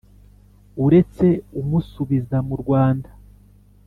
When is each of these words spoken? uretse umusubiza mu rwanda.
uretse 0.85 1.27
umusubiza 1.59 2.37
mu 2.47 2.55
rwanda. 2.61 3.09